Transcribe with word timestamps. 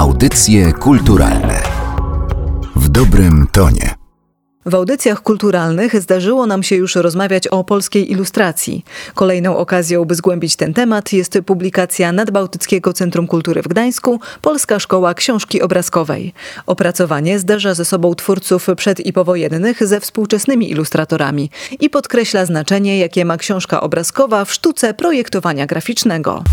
Audycje 0.00 0.72
kulturalne 0.72 1.62
w 2.76 2.88
dobrym 2.88 3.46
tonie. 3.52 3.94
W 4.66 4.74
audycjach 4.74 5.22
kulturalnych 5.22 6.00
zdarzyło 6.00 6.46
nam 6.46 6.62
się 6.62 6.76
już 6.76 6.94
rozmawiać 6.94 7.48
o 7.48 7.64
polskiej 7.64 8.12
ilustracji. 8.12 8.84
Kolejną 9.14 9.56
okazją, 9.56 10.04
by 10.04 10.14
zgłębić 10.14 10.56
ten 10.56 10.74
temat, 10.74 11.12
jest 11.12 11.38
publikacja 11.46 12.12
Nadbałtyckiego 12.12 12.92
Centrum 12.92 13.26
Kultury 13.26 13.62
w 13.62 13.68
Gdańsku 13.68 14.20
Polska 14.42 14.78
Szkoła 14.78 15.14
Książki 15.14 15.62
Obrazkowej. 15.62 16.32
Opracowanie 16.66 17.38
zderza 17.38 17.74
ze 17.74 17.84
sobą 17.84 18.14
twórców 18.14 18.66
przed 18.76 19.00
i 19.00 19.12
powojennych 19.12 19.86
ze 19.86 20.00
współczesnymi 20.00 20.70
ilustratorami 20.70 21.50
i 21.80 21.90
podkreśla 21.90 22.46
znaczenie, 22.46 22.98
jakie 22.98 23.24
ma 23.24 23.36
książka 23.36 23.80
obrazkowa 23.80 24.44
w 24.44 24.52
sztuce 24.52 24.94
projektowania 24.94 25.66
graficznego. 25.66 26.44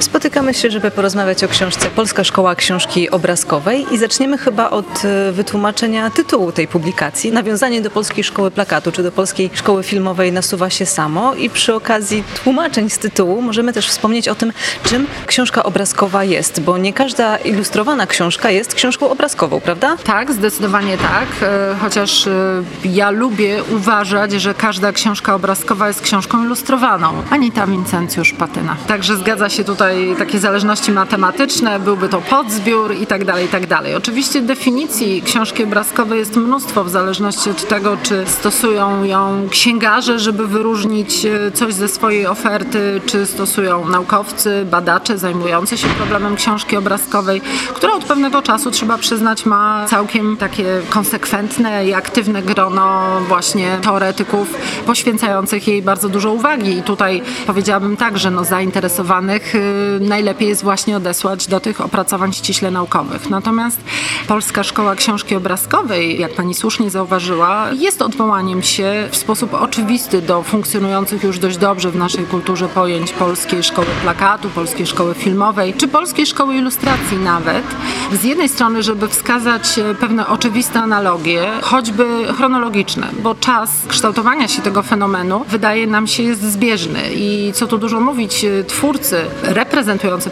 Spotykamy 0.00 0.54
się, 0.54 0.70
żeby 0.70 0.90
porozmawiać 0.90 1.44
o 1.44 1.48
książce 1.48 1.90
Polska 1.90 2.24
Szkoła 2.24 2.54
Książki 2.54 3.10
Obrazkowej 3.10 3.86
i 3.90 3.98
zaczniemy 3.98 4.38
chyba 4.38 4.70
od 4.70 5.04
e, 5.04 5.32
wytłumaczenia 5.32 6.10
tytułu 6.10 6.52
tej 6.52 6.68
publikacji. 6.68 7.32
Nawiązanie 7.32 7.80
do 7.80 7.90
Polskiej 7.90 8.24
Szkoły 8.24 8.50
Plakatu 8.50 8.92
czy 8.92 9.02
do 9.02 9.12
Polskiej 9.12 9.50
Szkoły 9.54 9.82
Filmowej 9.82 10.32
nasuwa 10.32 10.70
się 10.70 10.86
samo 10.86 11.34
i 11.34 11.50
przy 11.50 11.74
okazji 11.74 12.24
tłumaczeń 12.44 12.90
z 12.90 12.98
tytułu 12.98 13.42
możemy 13.42 13.72
też 13.72 13.88
wspomnieć 13.88 14.28
o 14.28 14.34
tym, 14.34 14.52
czym 14.84 15.06
książka 15.26 15.62
obrazkowa 15.62 16.24
jest, 16.24 16.60
bo 16.60 16.78
nie 16.78 16.92
każda 16.92 17.36
ilustrowana 17.36 18.06
książka 18.06 18.50
jest 18.50 18.74
książką 18.74 19.10
obrazkową, 19.10 19.60
prawda? 19.60 19.96
Tak, 20.04 20.32
zdecydowanie 20.32 20.98
tak, 20.98 21.28
e, 21.42 21.76
chociaż 21.80 22.26
e, 22.26 22.62
ja 22.84 23.10
lubię 23.10 23.62
uważać, 23.70 24.32
że 24.32 24.54
każda 24.54 24.92
książka 24.92 25.34
obrazkowa 25.34 25.88
jest 25.88 26.00
książką 26.00 26.44
ilustrowaną. 26.44 27.22
Anita 27.30 27.66
Wincencjusz 27.66 28.32
Patyna. 28.32 28.76
Także 28.86 29.16
zgadza 29.16 29.48
się 29.48 29.64
tutaj 29.64 29.89
tutaj 29.90 30.16
takie 30.18 30.38
zależności 30.38 30.92
matematyczne, 30.92 31.78
byłby 31.78 32.08
to 32.08 32.20
podzbiór 32.20 32.94
i 32.94 33.06
tak 33.06 33.24
dalej, 33.24 33.46
i 33.46 33.48
tak 33.48 33.66
dalej. 33.66 33.94
Oczywiście 33.94 34.42
definicji 34.42 35.22
książki 35.22 35.64
obrazkowej 35.64 36.18
jest 36.18 36.36
mnóstwo 36.36 36.84
w 36.84 36.90
zależności 36.90 37.50
od 37.50 37.68
tego, 37.68 37.96
czy 38.02 38.26
stosują 38.26 39.04
ją 39.04 39.48
księgarze, 39.50 40.18
żeby 40.18 40.46
wyróżnić 40.46 41.24
e, 41.24 41.50
coś 41.50 41.74
ze 41.74 41.88
swojej 41.88 42.26
oferty, 42.26 43.00
czy 43.06 43.26
stosują 43.26 43.88
naukowcy, 43.88 44.66
badacze 44.70 45.18
zajmujący 45.18 45.78
się 45.78 45.88
problemem 45.88 46.36
książki 46.36 46.76
obrazkowej, 46.76 47.40
która 47.74 47.92
od 47.92 48.04
pewnego 48.04 48.42
czasu, 48.42 48.70
trzeba 48.70 48.98
przyznać, 48.98 49.46
ma 49.46 49.86
całkiem 49.88 50.36
takie 50.36 50.64
konsekwentne 50.90 51.86
i 51.86 51.94
aktywne 51.94 52.42
grono 52.42 53.00
właśnie 53.28 53.78
teoretyków 53.82 54.54
poświęcających 54.86 55.68
jej 55.68 55.82
bardzo 55.82 56.08
dużo 56.08 56.32
uwagi. 56.32 56.78
I 56.78 56.82
tutaj 56.82 57.22
powiedziałabym 57.46 57.96
tak, 57.96 58.18
że 58.18 58.30
no 58.30 58.44
zainteresowanych 58.44 59.54
y, 59.54 59.79
najlepiej 60.00 60.48
jest 60.48 60.62
właśnie 60.62 60.96
odesłać 60.96 61.46
do 61.46 61.60
tych 61.60 61.80
opracowań 61.80 62.32
ściśle 62.32 62.70
naukowych. 62.70 63.30
Natomiast 63.30 63.80
Polska 64.28 64.64
Szkoła 64.64 64.94
Książki 64.94 65.36
Obrazkowej, 65.36 66.20
jak 66.20 66.34
pani 66.34 66.54
słusznie 66.54 66.90
zauważyła, 66.90 67.68
jest 67.72 68.02
odwołaniem 68.02 68.62
się 68.62 69.08
w 69.10 69.16
sposób 69.16 69.54
oczywisty 69.54 70.22
do 70.22 70.42
funkcjonujących 70.42 71.22
już 71.22 71.38
dość 71.38 71.56
dobrze 71.56 71.90
w 71.90 71.96
naszej 71.96 72.24
kulturze 72.24 72.68
pojęć 72.68 73.12
Polskiej 73.12 73.62
Szkoły 73.62 73.86
Plakatu, 74.02 74.50
Polskiej 74.50 74.86
Szkoły 74.86 75.14
Filmowej, 75.14 75.74
czy 75.74 75.88
Polskiej 75.88 76.26
Szkoły 76.26 76.56
Ilustracji 76.56 77.16
nawet. 77.16 77.64
Z 78.12 78.24
jednej 78.24 78.48
strony, 78.48 78.82
żeby 78.82 79.08
wskazać 79.08 79.80
pewne 80.00 80.26
oczywiste 80.26 80.80
analogie, 80.80 81.50
choćby 81.62 82.04
chronologiczne, 82.36 83.08
bo 83.22 83.34
czas 83.34 83.70
kształtowania 83.88 84.48
się 84.48 84.62
tego 84.62 84.82
fenomenu 84.82 85.44
wydaje 85.48 85.86
nam 85.86 86.06
się 86.06 86.22
jest 86.22 86.42
zbieżny 86.42 87.00
i 87.14 87.52
co 87.54 87.66
tu 87.66 87.78
dużo 87.78 88.00
mówić, 88.00 88.46
twórcy, 88.66 89.16
reprezentujący 89.42 89.69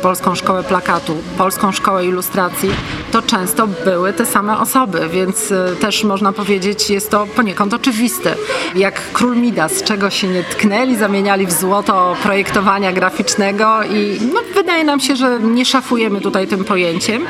Polską 0.03 0.35
Szkołę 0.35 0.63
Plakatu, 0.63 1.17
Polską 1.39 1.73
Szkołę 1.73 2.07
Ilustracji, 2.07 2.71
to 3.13 3.23
często 3.23 3.67
były 3.85 4.13
te 4.13 4.27
same 4.27 4.59
osoby, 4.59 5.09
więc 5.13 5.51
y, 5.51 5.77
też 5.81 6.05
można 6.05 6.33
powiedzieć, 6.33 6.91
jest 6.91 7.11
to 7.11 7.27
poniekąd 7.27 7.75
oczywiste. 7.75 8.35
Jak 8.75 9.13
król 9.13 9.37
Midas, 9.37 9.83
czego 9.83 10.11
się 10.11 10.29
nie 10.29 10.45
tknęli, 10.45 10.97
zamieniali 10.97 11.47
w 11.47 11.53
złoto 11.53 12.17
projektowania 12.23 12.93
graficznego 12.93 13.83
i 13.83 14.19
no, 14.35 14.41
wydaje 14.55 14.85
nam 14.85 15.01
się, 15.01 15.17
że 15.17 15.41
nie 15.41 15.65
szafujemy 15.65 16.21
tutaj 16.21 16.47
tym 16.47 16.65
pojęciem, 16.65 17.27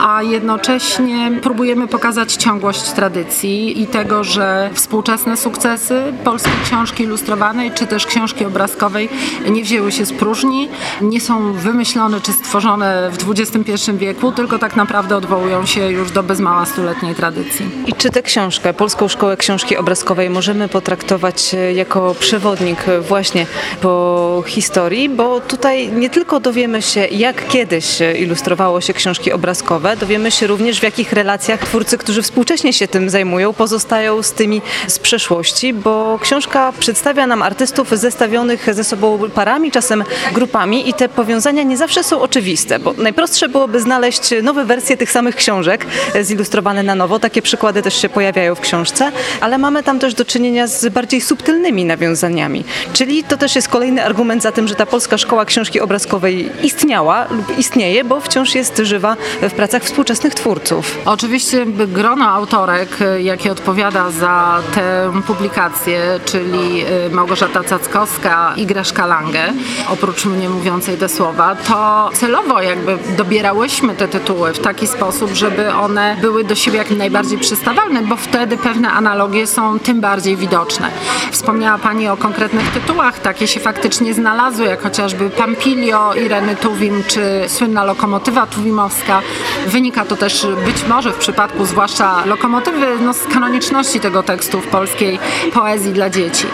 a 0.00 0.22
jednocześnie 0.22 1.32
próbujemy 1.42 1.88
pokazać 1.88 2.32
ciągłość 2.32 2.82
tradycji 2.82 3.82
i 3.82 3.86
tego, 3.86 4.24
że 4.24 4.70
współczesne 4.74 5.36
sukcesy 5.36 6.02
polskiej 6.24 6.52
książki 6.64 7.02
ilustrowanej 7.02 7.70
czy 7.70 7.86
też 7.86 8.06
książki 8.06 8.44
obrazkowej 8.44 9.08
nie 9.50 9.62
wzięły 9.62 9.92
się 9.92 10.06
z 10.06 10.12
próżni, 10.12 10.68
nie 11.00 11.20
są 11.20 11.49
wymyślone 11.52 12.20
czy 12.20 12.32
stworzone 12.32 13.10
w 13.10 13.30
XXI 13.30 13.92
wieku, 13.92 14.32
tylko 14.32 14.58
tak 14.58 14.76
naprawdę 14.76 15.16
odwołują 15.16 15.66
się 15.66 15.90
już 15.90 16.10
do 16.10 16.22
bez 16.22 16.40
mała 16.40 16.66
stuletniej 16.66 17.14
tradycji. 17.14 17.70
I 17.86 17.92
czy 17.92 18.10
tę 18.10 18.22
książkę, 18.22 18.74
Polską 18.74 19.08
Szkołę 19.08 19.36
Książki 19.36 19.76
Obrazkowej 19.76 20.30
możemy 20.30 20.68
potraktować 20.68 21.54
e, 21.54 21.72
jako 21.72 22.14
przewodnik 22.14 22.84
właśnie 23.08 23.46
po 23.80 24.44
historii, 24.46 25.08
bo 25.08 25.40
tutaj 25.40 25.92
nie 25.92 26.10
tylko 26.10 26.40
dowiemy 26.40 26.82
się, 26.82 27.06
jak 27.06 27.48
kiedyś 27.48 27.98
ilustrowało 28.18 28.80
się 28.80 28.94
książki 28.94 29.32
obrazkowe, 29.32 29.96
dowiemy 29.96 30.30
się 30.30 30.46
również 30.46 30.80
w 30.80 30.82
jakich 30.82 31.12
relacjach 31.12 31.60
twórcy, 31.60 31.98
którzy 31.98 32.22
współcześnie 32.22 32.72
się 32.72 32.88
tym 32.88 33.10
zajmują, 33.10 33.52
pozostają 33.52 34.22
z 34.22 34.32
tymi 34.32 34.62
z 34.86 34.98
przeszłości, 34.98 35.74
bo 35.74 36.18
książka 36.22 36.72
przedstawia 36.78 37.26
nam 37.26 37.42
artystów 37.42 37.90
zestawionych 37.90 38.74
ze 38.74 38.84
sobą 38.84 39.18
parami, 39.34 39.70
czasem 39.70 40.04
grupami 40.32 40.88
i 40.88 40.94
te 40.94 41.08
powiązania 41.08 41.39
nie 41.64 41.76
zawsze 41.76 42.04
są 42.04 42.20
oczywiste, 42.20 42.78
bo 42.78 42.94
najprostsze 42.98 43.48
byłoby 43.48 43.80
znaleźć 43.80 44.34
nowe 44.42 44.64
wersje 44.64 44.96
tych 44.96 45.10
samych 45.10 45.36
książek 45.36 45.86
e, 46.14 46.24
zilustrowane 46.24 46.82
na 46.82 46.94
nowo. 46.94 47.18
Takie 47.18 47.42
przykłady 47.42 47.82
też 47.82 48.02
się 48.02 48.08
pojawiają 48.08 48.54
w 48.54 48.60
książce, 48.60 49.12
ale 49.40 49.58
mamy 49.58 49.82
tam 49.82 49.98
też 49.98 50.14
do 50.14 50.24
czynienia 50.24 50.66
z 50.66 50.88
bardziej 50.88 51.20
subtelnymi 51.20 51.84
nawiązaniami. 51.84 52.64
Czyli 52.92 53.24
to 53.24 53.36
też 53.36 53.56
jest 53.56 53.68
kolejny 53.68 54.04
argument 54.04 54.42
za 54.42 54.52
tym, 54.52 54.68
że 54.68 54.74
ta 54.74 54.86
polska 54.86 55.18
szkoła 55.18 55.44
książki 55.44 55.80
obrazkowej 55.80 56.50
istniała 56.62 57.26
lub 57.30 57.58
istnieje, 57.58 58.04
bo 58.04 58.20
wciąż 58.20 58.54
jest 58.54 58.78
żywa 58.78 59.16
w 59.42 59.52
pracach 59.52 59.82
współczesnych 59.82 60.34
twórców. 60.34 60.98
Oczywiście 61.04 61.66
grono 61.66 62.28
autorek, 62.28 62.88
e, 63.00 63.22
jakie 63.22 63.52
odpowiada 63.52 64.10
za 64.10 64.62
tę 64.74 65.12
publikację, 65.26 66.20
czyli 66.24 66.84
e, 67.06 67.10
Małgorzata 67.10 67.64
Cackowska 67.64 68.54
i 68.56 68.66
Graszka 68.66 69.06
Lange, 69.06 69.52
oprócz 69.88 70.24
mnie 70.24 70.48
mówiącej 70.48 70.96
te 70.96 71.08
słowa, 71.20 71.56
to 71.68 72.10
celowo 72.12 72.62
jakby 72.62 72.98
dobierałyśmy 73.16 73.94
te 73.94 74.08
tytuły 74.08 74.52
w 74.52 74.58
taki 74.58 74.86
sposób, 74.86 75.30
żeby 75.32 75.72
one 75.72 76.16
były 76.20 76.44
do 76.44 76.54
siebie 76.54 76.78
jak 76.78 76.90
najbardziej 76.90 77.38
przystawalne, 77.38 78.02
bo 78.02 78.16
wtedy 78.16 78.56
pewne 78.56 78.90
analogie 78.90 79.46
są 79.46 79.78
tym 79.78 80.00
bardziej 80.00 80.36
widoczne. 80.36 80.90
Wspomniała 81.30 81.78
Pani 81.78 82.08
o 82.08 82.16
konkretnych 82.16 82.70
tytułach, 82.70 83.18
takie 83.18 83.46
się 83.46 83.60
faktycznie 83.60 84.14
znalazły, 84.14 84.66
jak 84.66 84.82
chociażby 84.82 85.30
Pampilio 85.30 86.14
Ireny 86.14 86.56
Tuwim, 86.56 87.02
czy 87.06 87.44
słynna 87.48 87.84
lokomotywa 87.84 88.46
tuwimowska. 88.46 89.22
Wynika 89.66 90.04
to 90.04 90.16
też 90.16 90.46
być 90.64 90.84
może 90.88 91.12
w 91.12 91.16
przypadku 91.16 91.64
zwłaszcza 91.64 92.24
lokomotywy 92.26 92.86
no, 93.00 93.12
z 93.12 93.26
kanoniczności 93.26 94.00
tego 94.00 94.22
tekstu 94.22 94.60
w 94.60 94.66
polskiej 94.66 95.18
poezji 95.54 95.92
dla 95.92 96.10
dzieci. 96.10 96.46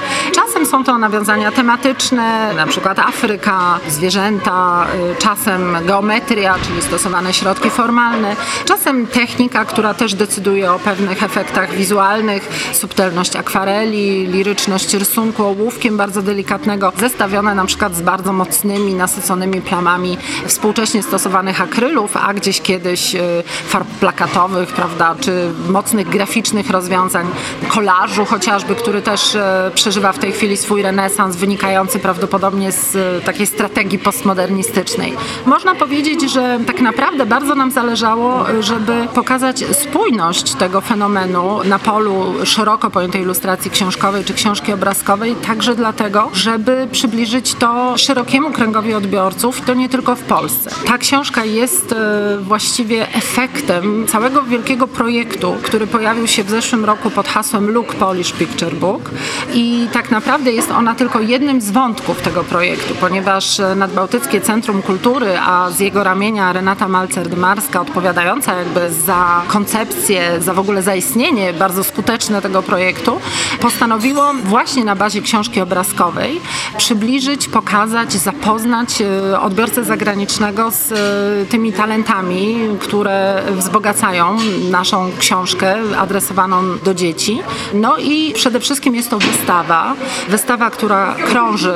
Są 0.71 0.85
to 0.85 0.99
nawiązania 0.99 1.53
tematyczne, 1.53 2.55
na 2.55 2.67
przykład 2.67 2.99
Afryka, 2.99 3.81
zwierzęta, 3.89 4.87
y, 5.13 5.17
czasem 5.17 5.77
geometria, 5.85 6.55
czyli 6.67 6.83
stosowane 6.83 7.35
środki 7.35 7.71
formalne, 7.71 8.37
czasem 8.65 9.07
technika, 9.07 9.65
która 9.65 9.95
też 9.95 10.15
decyduje 10.15 10.73
o 10.73 10.79
pewnych 10.79 11.23
efektach 11.23 11.75
wizualnych, 11.75 12.71
subtelność 12.73 13.37
akwareli, 13.37 14.27
liryczność 14.27 14.95
rysunku 14.95 15.45
ołówkiem 15.45 15.97
bardzo 15.97 16.23
delikatnego, 16.23 16.93
zestawione 16.99 17.55
na 17.55 17.65
przykład 17.65 17.95
z 17.95 18.03
bardzo 18.03 18.33
mocnymi, 18.33 18.95
nasyconymi 18.95 19.63
plamami 19.63 20.19
współcześnie 20.47 21.03
stosowanych 21.03 21.61
akrylów, 21.61 22.17
a 22.17 22.35
gdzieś 22.35 22.61
kiedyś 22.61 23.15
y, 23.15 23.21
farb 23.69 23.89
plakatowych, 23.89 24.69
prawda, 24.69 25.15
czy 25.21 25.53
mocnych 25.69 26.09
graficznych 26.09 26.71
rozwiązań, 26.71 27.27
kolażu 27.69 28.25
chociażby, 28.25 28.75
który 28.75 29.03
też 29.03 29.35
y, 29.35 29.41
przeżywa 29.75 30.13
w 30.13 30.19
tej 30.19 30.33
chwili 30.33 30.56
swój 30.57 30.83
renesans, 30.83 31.37
wynikający 31.37 31.99
prawdopodobnie 31.99 32.73
z 32.73 32.97
takiej 33.25 33.47
strategii 33.47 33.99
postmodernistycznej. 33.99 35.13
Można 35.47 35.75
powiedzieć, 35.75 36.33
że 36.33 36.59
tak 36.67 36.81
naprawdę 36.81 37.27
bardzo 37.27 37.55
nam 37.55 37.71
zależało, 37.71 38.45
żeby 38.61 38.93
pokazać 39.15 39.65
spójność 39.73 40.55
tego 40.55 40.81
fenomenu 40.81 41.61
na 41.65 41.79
polu 41.79 42.35
szeroko 42.45 42.91
pojętej 42.91 43.23
ilustracji 43.23 43.71
książkowej 43.71 44.25
czy 44.25 44.35
książki 44.35 44.73
obrazkowej, 44.73 45.35
także 45.35 45.75
dlatego, 45.75 46.31
żeby 46.33 46.89
przybliżyć 46.93 47.55
to 47.55 47.99
szerokiemu 47.99 48.51
kręgowi 48.51 48.95
odbiorców, 48.95 49.61
to 49.61 49.75
nie 49.75 49.89
tylko 49.89 50.17
w 50.17 50.23
Polsce. 50.23 50.71
Ta 50.87 50.99
książka 50.99 51.45
jest 51.45 51.93
e, 51.93 52.39
właściwie 52.41 53.15
efektem 53.15 54.07
całego 54.07 54.43
wielkiego 54.43 54.87
projektu, 54.87 55.57
który 55.63 55.87
pojawił 55.87 56.27
się 56.27 56.45
w 56.45 56.51
zeszłym 56.51 56.85
roku 56.85 57.11
pod 57.11 57.29
hasłem 57.29 57.71
Look 57.71 57.95
Polish 57.95 58.33
Picture 58.33 58.75
Book 58.75 59.11
i 59.55 59.89
tak 59.93 60.11
naprawdę 60.11 60.36
naprawdę 60.37 60.53
jest 60.53 60.71
ona 60.71 60.95
tylko 60.95 61.21
jednym 61.21 61.61
z 61.61 61.71
wątków 61.71 62.23
tego 62.23 62.45
projektu, 62.45 62.95
ponieważ 62.95 63.61
Nadbałtyckie 63.77 64.41
Centrum 64.41 64.83
Kultury, 64.83 65.39
a 65.39 65.71
z 65.71 65.81
jego 65.81 66.05
ramienia 66.05 66.53
Renata 66.53 66.89
Malcer-Dymarska, 66.89 67.81
odpowiadająca 67.81 68.55
jakby 68.55 68.93
za 68.93 69.43
koncepcję, 69.49 70.41
za 70.41 70.55
w 70.55 70.59
ogóle 70.59 70.83
zaistnienie 70.83 71.53
bardzo 71.53 71.85
skuteczne 71.85 72.43
tego 72.43 72.63
projektu, 72.63 73.21
postanowiło 73.61 74.33
właśnie 74.45 74.85
na 74.85 74.97
bazie 74.97 75.23
książki 75.23 75.61
obrazkowej 75.61 76.41
przybliżyć, 76.77 77.49
pokazać, 77.49 78.13
zapoznać 78.13 79.03
e, 79.03 79.41
odbiorcę 79.41 79.85
zagranicznego 79.85 80.71
z 80.71 80.93
e, 80.93 81.47
tymi 81.47 81.73
talentami, 81.73 82.57
które 82.81 83.43
wzbogacają 83.51 84.37
naszą 84.71 85.11
książkę 85.19 85.77
adresowaną 85.99 86.79
do 86.85 86.95
dzieci. 86.95 87.41
No 87.75 87.97
i 87.97 88.33
przede 88.35 88.61
wszystkim 88.61 88.95
jest 88.95 89.11
to 89.11 89.19
wystawa, 89.19 89.95
wystawa, 90.29 90.71
która 90.71 91.15
krąży 91.15 91.75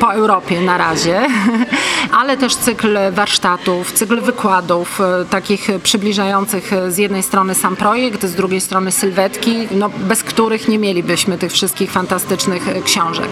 po 0.00 0.12
Europie 0.12 0.60
na 0.60 0.78
razie, 0.78 1.26
ale 2.20 2.36
też 2.36 2.56
cykl 2.56 2.98
warsztatów, 3.12 3.92
cykl 3.92 4.20
wykładów, 4.20 5.00
e, 5.00 5.24
takich 5.24 5.68
przybliżających 5.82 6.70
z 6.88 6.98
jednej 6.98 7.22
strony 7.22 7.54
sam 7.54 7.76
projekt, 7.76 8.24
z 8.26 8.34
drugiej 8.34 8.60
strony 8.60 8.92
sylwetki, 8.92 9.68
no, 9.70 9.88
bez 9.88 10.22
których 10.22 10.68
nie 10.68 10.78
mielibyśmy 10.78 11.38
tych 11.38 11.52
wszystkich 11.52 11.90
fantastycznych 11.90 12.62
książek. 12.84 13.28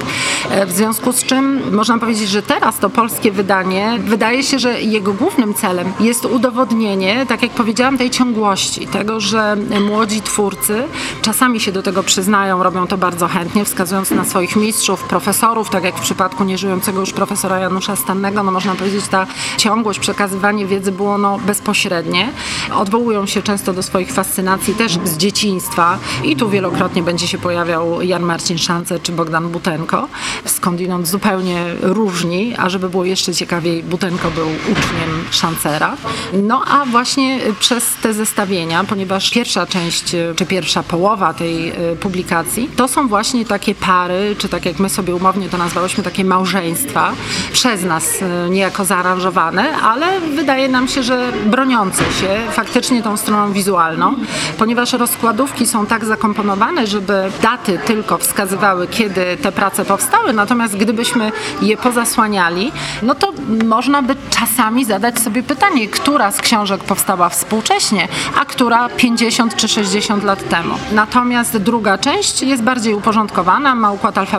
W 0.66 0.72
związku 0.72 1.12
z 1.12 1.24
czym 1.24 1.74
można 1.76 1.98
powiedzieć, 1.98 2.28
że 2.28 2.42
teraz 2.42 2.78
to 2.78 2.90
polskie 2.90 3.32
wydanie 3.32 3.98
wydaje 4.04 4.42
się, 4.42 4.58
że 4.58 4.80
jego 4.80 5.12
głównym 5.12 5.54
celem 5.54 5.92
jest 6.00 6.24
udowodnienie, 6.24 7.26
tak 7.28 7.42
jak 7.42 7.50
powiedziałam, 7.50 7.98
tej 7.98 8.10
ciągłości, 8.10 8.86
tego, 8.86 9.20
że 9.20 9.56
młodzi 9.80 10.22
twórcy 10.22 10.82
czasami 11.22 11.60
się 11.60 11.72
do 11.72 11.82
tego 11.82 12.02
przyznają, 12.02 12.62
robią 12.62 12.86
to 12.86 12.98
bardzo 12.98 13.28
chętnie, 13.28 13.64
wskazując 13.64 14.10
na 14.10 14.24
swoich 14.24 14.56
mistrzów, 14.58 15.02
profesorów, 15.02 15.70
tak 15.70 15.84
jak 15.84 15.96
w 15.96 16.00
przypadku 16.00 16.44
nieżyjącego 16.44 17.00
już 17.00 17.12
profesora 17.12 17.58
Janusza 17.58 17.96
Stannego, 17.96 18.42
no 18.42 18.52
można 18.52 18.74
powiedzieć, 18.74 19.08
ta 19.08 19.26
ciągłość, 19.56 19.98
przekazywanie 19.98 20.66
wiedzy 20.66 20.92
było 20.92 21.18
no 21.18 21.38
bezpośrednie. 21.38 22.32
Odwołują 22.74 23.26
się 23.26 23.42
często 23.42 23.72
do 23.72 23.82
swoich 23.82 24.12
fascynacji 24.12 24.74
też 24.74 24.98
z 25.04 25.16
dzieciństwa 25.16 25.98
i 26.24 26.36
tu 26.36 26.50
wielokrotnie 26.50 27.02
będzie 27.02 27.28
się 27.28 27.38
pojawiał 27.38 28.02
Jan 28.02 28.22
Marcin 28.22 28.58
Szance 28.58 29.00
czy 29.00 29.12
Bogdan 29.12 29.48
Butenko, 29.48 30.08
skądinąd 30.44 31.08
zupełnie 31.08 31.64
różni, 31.82 32.54
a 32.58 32.68
żeby 32.68 32.88
było 32.88 33.04
jeszcze 33.04 33.34
ciekawiej, 33.34 33.82
Butenko 33.82 34.30
był 34.30 34.48
uczniem 34.48 35.24
Szancera. 35.30 35.96
No 36.32 36.64
a 36.64 36.86
właśnie 36.86 37.40
przez 37.60 37.94
te 38.02 38.14
zestawienia, 38.14 38.84
ponieważ 38.84 39.30
pierwsza 39.30 39.66
część, 39.66 40.04
czy 40.36 40.46
pierwsza 40.46 40.82
połowa 40.82 41.34
tej 41.34 41.68
e, 41.68 41.96
publikacji, 42.00 42.70
to 42.76 42.88
są 42.88 43.08
właśnie 43.08 43.44
takie 43.44 43.74
pary, 43.74 44.36
czy 44.38 44.47
tak 44.48 44.66
jak 44.66 44.78
my 44.78 44.88
sobie 44.88 45.14
umownie 45.14 45.48
to 45.48 45.58
nazwałyśmy, 45.58 46.04
takie 46.04 46.24
małżeństwa, 46.24 47.12
przez 47.52 47.84
nas 47.84 48.22
e, 48.22 48.50
niejako 48.50 48.84
zaaranżowane, 48.84 49.76
ale 49.76 50.20
wydaje 50.20 50.68
nam 50.68 50.88
się, 50.88 51.02
że 51.02 51.32
broniące 51.46 52.04
się 52.04 52.40
faktycznie 52.50 53.02
tą 53.02 53.16
stroną 53.16 53.52
wizualną, 53.52 54.14
ponieważ 54.58 54.92
rozkładówki 54.92 55.66
są 55.66 55.86
tak 55.86 56.04
zakomponowane, 56.04 56.86
żeby 56.86 57.30
daty 57.42 57.78
tylko 57.86 58.18
wskazywały, 58.18 58.86
kiedy 58.86 59.36
te 59.42 59.52
prace 59.52 59.84
powstały, 59.84 60.32
natomiast 60.32 60.76
gdybyśmy 60.76 61.32
je 61.62 61.76
pozasłaniali, 61.76 62.72
no 63.02 63.14
to 63.14 63.32
można 63.64 64.02
by 64.02 64.16
czasami 64.30 64.84
zadać 64.84 65.18
sobie 65.18 65.42
pytanie, 65.42 65.88
która 65.88 66.30
z 66.30 66.40
książek 66.40 66.84
powstała 66.84 67.28
współcześnie, 67.28 68.08
a 68.40 68.44
która 68.44 68.88
50 68.88 69.56
czy 69.56 69.68
60 69.68 70.24
lat 70.24 70.48
temu. 70.48 70.74
Natomiast 70.92 71.56
druga 71.56 71.98
część 71.98 72.42
jest 72.42 72.62
bardziej 72.62 72.94
uporządkowana, 72.94 73.74
ma 73.74 73.92
układ 73.92 74.18
alfabetyczny, 74.18 74.37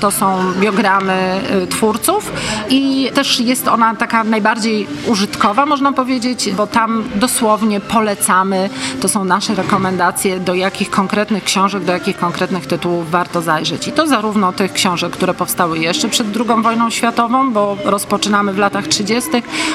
to 0.00 0.10
są 0.10 0.52
biogramy 0.60 1.40
y, 1.62 1.66
twórców 1.66 2.32
i 2.68 3.10
też 3.14 3.40
jest 3.40 3.68
ona 3.68 3.94
taka 3.94 4.24
najbardziej 4.24 4.86
użytkowa, 5.06 5.66
można 5.66 5.92
powiedzieć, 5.92 6.50
bo 6.56 6.66
tam 6.66 7.04
dosłownie 7.14 7.80
polecamy, 7.80 8.70
to 9.00 9.08
są 9.08 9.24
nasze 9.24 9.54
rekomendacje, 9.54 10.40
do 10.40 10.54
jakich 10.54 10.90
konkretnych 10.90 11.44
książek, 11.44 11.84
do 11.84 11.92
jakich 11.92 12.18
konkretnych 12.18 12.66
tytułów 12.66 13.10
warto 13.10 13.42
zajrzeć. 13.42 13.88
I 13.88 13.92
to 13.92 14.06
zarówno 14.06 14.52
tych 14.52 14.72
książek, 14.72 15.12
które 15.12 15.34
powstały 15.34 15.78
jeszcze 15.78 16.08
przed 16.08 16.26
II 16.36 16.62
wojną 16.62 16.90
światową, 16.90 17.52
bo 17.52 17.76
rozpoczynamy 17.84 18.52
w 18.52 18.58
latach 18.58 18.88
30., 18.88 19.30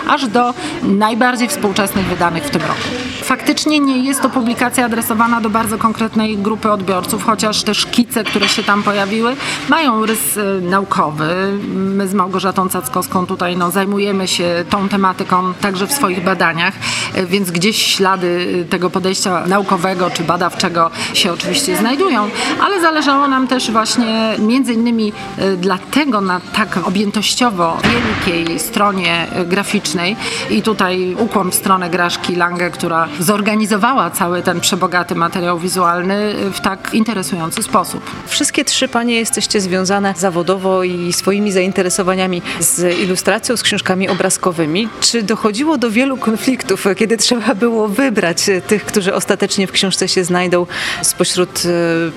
aż 0.07 0.27
do 0.27 0.53
najbardziej 0.83 1.47
współczesnych 1.47 2.05
wydanych 2.05 2.43
w 2.43 2.49
tym 2.49 2.61
roku. 2.61 2.81
Faktycznie 3.23 3.79
nie 3.79 3.99
jest 3.99 4.21
to 4.21 4.29
publikacja 4.29 4.85
adresowana 4.85 5.41
do 5.41 5.49
bardzo 5.49 5.77
konkretnej 5.77 6.37
grupy 6.37 6.71
odbiorców, 6.71 7.23
chociaż 7.23 7.63
te 7.63 7.75
szkice, 7.75 8.23
które 8.23 8.49
się 8.49 8.63
tam 8.63 8.83
pojawiły, 8.83 9.35
mają 9.69 10.05
rys 10.05 10.37
y, 10.37 10.61
naukowy. 10.61 11.59
My 11.73 12.07
z 12.07 12.13
Małgorzatą 12.13 12.69
Cackowską 12.69 13.25
tutaj 13.25 13.57
no, 13.57 13.71
zajmujemy 13.71 14.27
się 14.27 14.65
tą 14.69 14.89
tematyką 14.89 15.53
także 15.53 15.87
w 15.87 15.91
swoich 15.93 16.23
badaniach, 16.23 16.73
y, 17.17 17.25
więc 17.25 17.51
gdzieś 17.51 17.85
ślady 17.85 18.27
y, 18.27 18.65
tego 18.69 18.89
podejścia 18.89 19.47
naukowego 19.47 20.09
czy 20.09 20.23
badawczego 20.23 20.91
się 21.13 21.33
oczywiście 21.33 21.77
znajdują, 21.77 22.29
ale 22.61 22.81
zależało 22.81 23.27
nam 23.27 23.47
też 23.47 23.71
właśnie 23.71 24.35
między 24.39 24.73
innymi 24.73 25.13
dlatego 25.57 26.21
na 26.21 26.39
tak 26.39 26.87
objętościowo 26.87 27.77
wielkiej 27.83 28.59
stronie 28.59 29.27
graficznej 29.45 30.15
i 30.49 30.61
tutaj 30.61 31.15
ukłon 31.19 31.51
w 31.51 31.55
stronę 31.55 31.89
Graszki 31.89 32.35
Lange, 32.35 32.71
która 32.71 33.07
zorganizowała 33.19 34.09
cały 34.09 34.41
ten 34.41 34.59
przebogaty 34.59 35.15
materiał 35.15 35.59
wizualny 35.59 36.33
w 36.53 36.59
tak 36.59 36.93
interesujący 36.93 37.63
sposób. 37.63 38.11
Wszystkie 38.27 38.65
trzy 38.65 38.87
panie 38.87 39.15
jesteście 39.45 39.69
związane 39.69 40.13
zawodowo 40.17 40.83
i 40.83 41.13
swoimi 41.13 41.51
zainteresowaniami 41.51 42.41
z 42.59 42.99
ilustracją, 42.99 43.57
z 43.57 43.63
książkami 43.63 44.09
obrazkowymi. 44.09 44.89
Czy 45.01 45.23
dochodziło 45.23 45.77
do 45.77 45.91
wielu 45.91 46.17
konfliktów, 46.17 46.85
kiedy 46.97 47.17
trzeba 47.17 47.55
było 47.55 47.87
wybrać 47.87 48.45
tych, 48.67 48.85
którzy 48.85 49.13
ostatecznie 49.13 49.67
w 49.67 49.71
książce 49.71 50.07
się 50.07 50.23
znajdą 50.23 50.65
spośród 51.01 51.63
e, 51.65 51.69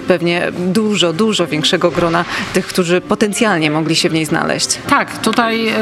pewnie 0.09 0.53
dużo, 0.59 1.13
dużo 1.13 1.47
większego 1.47 1.91
grona 1.91 2.25
tych, 2.53 2.67
którzy 2.67 3.01
potencjalnie 3.01 3.71
mogli 3.71 3.97
się 3.97 4.09
w 4.09 4.13
niej 4.13 4.25
znaleźć? 4.25 4.79
Tak, 4.89 5.19
tutaj 5.19 5.69
e, 5.69 5.75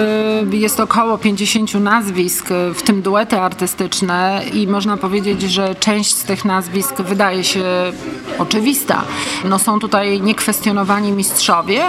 jest 0.53 0.81
około 0.81 1.19
50 1.19 1.75
nazwisk, 1.75 2.49
w 2.75 2.83
tym 2.83 3.03
duety 3.03 3.41
artystyczne 3.41 4.43
i 4.53 4.67
można 4.67 4.97
powiedzieć, 4.97 5.43
że 5.43 5.75
część 5.75 6.17
z 6.17 6.25
tych 6.25 6.45
nazwisk 6.45 6.95
wydaje 7.03 7.45
się 7.45 7.63
oczywista. 8.39 9.05
No 9.45 9.59
są 9.59 9.79
tutaj 9.79 10.21
niekwestionowani 10.21 11.13
mistrzowie, 11.13 11.36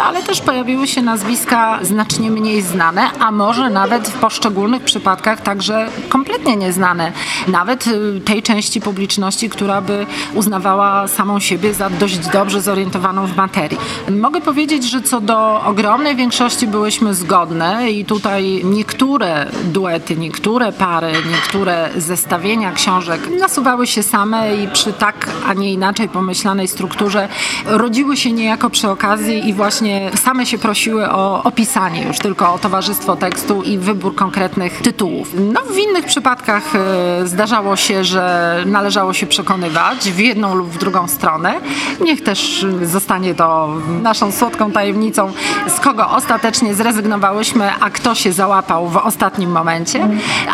ale 0.04 0.24
też 0.24 0.42
pojawiły 0.42 0.88
się 0.88 1.02
nazwiska 1.02 1.80
znacznie 1.82 2.32
mniej 2.32 2.62
znane, 2.62 3.10
a 3.20 3.32
może 3.32 3.70
nawet 3.70 4.08
w 4.08 4.20
poszczególnych 4.20 4.84
przypadkach 4.84 5.42
także 5.42 5.88
kompletnie 6.10 6.56
nieznane. 6.56 7.12
Nawet 7.48 7.88
y, 7.88 8.22
tej 8.26 8.44
części 8.44 8.82
publiczności, 8.82 9.50
która 9.50 9.82
by 9.82 10.06
uznawała 10.34 11.08
samą 11.08 11.40
siebie 11.40 11.74
za 11.74 11.90
dość 11.90 12.18
dobrze 12.28 12.62
zorientowaną 12.62 13.28
w 13.28 13.36
materii. 13.36 13.78
Mogę 14.10 14.42
powiedzieć, 14.42 14.90
że 14.90 15.02
co 15.02 15.22
do 15.22 15.62
ogromnej 15.66 16.16
większości 16.16 16.68
byłyśmy 16.68 17.14
zgodne 17.14 17.92
i 17.92 18.06
tutaj 18.06 18.62
niektóre 18.64 19.48
duety, 19.64 20.18
niektóre 20.18 20.72
pary, 20.72 21.12
niektóre 21.32 21.90
zestawienia 21.98 22.72
książek 22.72 23.22
nasuwały 23.40 23.88
się 23.88 24.04
same 24.04 24.56
i 24.56 24.68
przy 24.68 24.94
tak, 24.94 25.30
a 25.48 25.54
nie 25.54 25.74
inaczej 25.74 26.10
pomyślanej 26.10 26.68
strukturze 26.68 27.28
rodziły 27.66 28.18
się 28.18 28.32
niejako 28.32 28.70
przy 28.70 28.90
okazji 28.90 29.27
i 29.34 29.54
właśnie 29.54 30.12
same 30.16 30.46
się 30.46 30.58
prosiły 30.58 31.10
o 31.10 31.44
opisanie 31.44 32.04
już 32.04 32.20
tylko 32.20 32.54
o 32.54 32.58
towarzystwo 32.58 33.16
tekstu 33.16 33.64
i 33.64 33.78
wybór 33.78 34.16
konkretnych 34.16 34.82
tytułów. 34.82 35.32
No 35.54 35.62
w 35.62 35.78
innych 35.78 36.06
przypadkach 36.06 36.64
e, 36.76 37.28
zdarzało 37.28 37.76
się, 37.76 38.04
że 38.04 38.64
należało 38.66 39.14
się 39.14 39.28
przekonywać 39.28 39.98
w 39.98 40.20
jedną 40.20 40.56
lub 40.56 40.70
w 40.70 40.78
drugą 40.78 41.08
stronę. 41.08 41.54
Niech 42.02 42.24
też 42.24 42.66
zostanie 42.84 43.36
to 43.36 43.70
naszą 44.04 44.32
słodką 44.32 44.72
tajemnicą, 44.72 45.32
z 45.68 45.80
kogo 45.80 46.10
ostatecznie 46.10 46.74
zrezygnowałyśmy, 46.74 47.72
a 47.80 47.90
kto 47.90 48.16
się 48.16 48.32
załapał 48.32 48.88
w 48.88 48.98
ostatnim 48.98 49.52
momencie. 49.52 50.10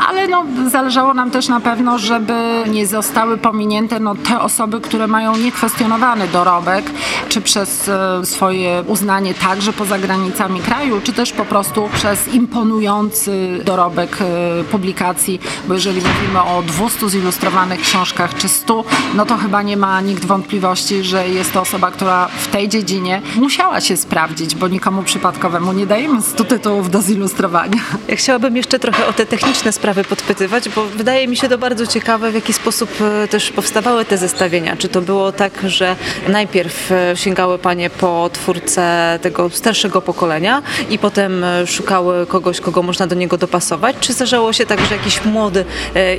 Ale 0.10 0.28
no, 0.28 0.46
zależało 0.68 1.14
nam 1.14 1.32
też 1.32 1.48
na 1.48 1.60
pewno, 1.60 2.00
żeby 2.00 2.34
nie 2.68 2.88
zostały 2.88 3.38
pominięte 3.38 4.00
no, 4.00 4.16
te 4.16 4.40
osoby, 4.40 4.82
które 4.82 5.08
mają 5.08 5.38
niekwestionowany 5.38 6.28
dorobek, 6.28 6.92
czy 7.30 7.42
przez 7.42 7.90
e, 7.90 8.26
swoje 8.64 8.84
uznanie 8.88 9.34
także 9.34 9.74
poza 9.74 10.00
granicami 10.00 10.60
kraju, 10.60 11.02
czy 11.04 11.14
też 11.14 11.32
po 11.32 11.46
prostu 11.46 11.90
przez 11.94 12.28
imponujący 12.28 13.60
dorobek 13.66 14.18
e, 14.22 14.64
publikacji, 14.64 15.40
bo 15.68 15.74
jeżeli 15.74 16.02
mówimy 16.02 16.42
o 16.42 16.62
200 16.62 17.10
zilustrowanych 17.10 17.82
książkach 17.82 18.38
czy 18.38 18.50
100, 18.50 18.84
no 19.16 19.26
to 19.26 19.38
chyba 19.38 19.62
nie 19.62 19.78
ma 19.78 20.02
nikt 20.02 20.26
wątpliwości, 20.26 21.04
że 21.04 21.30
jest 21.30 21.54
to 21.54 21.62
osoba, 21.62 21.92
która 21.92 22.28
w 22.28 22.48
tej 22.48 22.70
dziedzinie 22.70 23.22
musiała 23.36 23.82
się 23.82 23.98
sprawdzić, 23.98 24.56
bo 24.56 24.68
nikomu 24.68 25.04
przypadkowemu 25.04 25.74
nie 25.74 25.86
dajemy 25.86 26.22
100 26.22 26.44
tytułów 26.44 26.90
do 26.90 27.02
zilustrowania 27.02 27.24
ilustrowania. 27.24 27.82
Ja 28.08 28.16
chciałabym 28.16 28.58
jeszcze 28.58 28.80
trochę 28.80 29.08
o 29.08 29.14
te 29.14 29.26
techniczne 29.26 29.72
sprawy 29.72 30.04
podpytywać, 30.04 30.70
bo 30.70 30.86
wydaje 30.86 31.28
mi 31.28 31.38
się 31.38 31.50
to 31.50 31.58
bardzo 31.58 31.88
ciekawe, 31.88 32.32
w 32.32 32.36
jaki 32.36 32.54
sposób 32.54 32.90
e, 33.02 33.28
też 33.28 33.52
powstawały 33.52 34.06
te 34.06 34.18
zestawienia. 34.18 34.76
Czy 34.76 34.90
to 34.90 35.02
było 35.02 35.32
tak, 35.32 35.54
że 35.68 35.96
najpierw 36.28 36.92
e, 36.92 37.18
sięgały 37.18 37.60
Panie 37.60 37.90
po 37.90 38.30
twórcę 38.54 39.20
tego 39.22 39.50
starszego 39.50 40.02
pokolenia 40.02 40.62
i 40.90 41.00
potem 41.00 41.44
e, 41.44 41.68
szukały 41.68 42.26
kogoś, 42.26 42.60
kogo 42.60 42.84
można 42.84 43.08
do 43.08 43.16
niego 43.16 43.38
dopasować? 43.38 43.96
Czy 44.00 44.14
zdarzało 44.14 44.54
się 44.54 44.66
tak, 44.66 44.86
że 44.86 44.96
jakiś 44.96 45.26
młody 45.26 45.66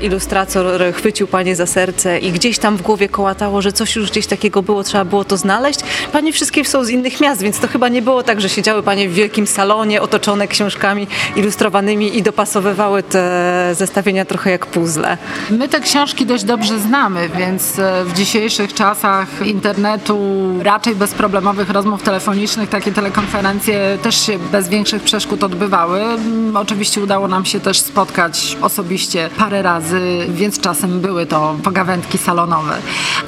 ilustrator 0.02 0.66
chwycił 0.94 1.26
Panie 1.26 1.56
za 1.56 1.66
serce 1.66 2.18
i 2.18 2.32
gdzieś 2.32 2.58
tam 2.58 2.76
w 2.76 2.82
głowie 2.82 3.08
kołatało, 3.08 3.62
że 3.62 3.72
coś 3.72 3.96
już 3.96 4.10
gdzieś 4.10 4.26
takiego 4.26 4.62
było, 4.62 4.82
trzeba 4.82 5.04
było 5.04 5.24
to 5.24 5.36
znaleźć? 5.36 5.80
Panie 6.12 6.32
wszystkie 6.32 6.64
są 6.64 6.84
z 6.84 6.90
innych 6.90 7.20
miast, 7.20 7.42
więc 7.42 7.60
to 7.60 7.68
chyba 7.68 7.88
nie 7.88 8.02
było 8.02 8.22
tak, 8.22 8.40
że 8.40 8.48
siedziały 8.48 8.82
Panie 8.82 9.08
w 9.08 9.14
wielkim 9.14 9.46
salonie 9.46 10.02
otoczone 10.02 10.48
książkami 10.48 11.06
ilustrowanymi 11.36 12.18
i 12.18 12.22
dopasowywały 12.22 13.02
te 13.02 13.70
zestawienia 13.74 14.24
trochę 14.24 14.50
jak 14.50 14.66
puzzle. 14.66 15.18
My 15.50 15.68
te 15.68 15.80
książki 15.80 16.26
dość 16.26 16.44
dobrze 16.44 16.78
znamy, 16.78 17.28
więc 17.28 17.78
e, 17.78 18.04
w 18.04 18.12
dzisiejszych 18.12 18.74
czasach 18.74 19.28
internetu, 19.46 20.18
raczej 20.62 20.94
bezproblemowych 20.94 21.70
rozmów 21.70 22.02
telefonicznych, 22.02 22.23
takie 22.70 22.92
telekonferencje 22.92 23.98
też 24.02 24.26
się 24.26 24.38
bez 24.38 24.68
większych 24.68 25.02
przeszkód 25.02 25.44
odbywały. 25.44 26.00
Mm, 26.00 26.56
oczywiście 26.56 27.02
udało 27.02 27.28
nam 27.28 27.44
się 27.44 27.60
też 27.60 27.80
spotkać 27.80 28.56
osobiście 28.62 29.30
parę 29.38 29.62
razy, 29.62 30.26
więc 30.28 30.60
czasem 30.60 31.00
były 31.00 31.26
to 31.26 31.56
pogawędki 31.64 32.18
salonowe. 32.18 32.78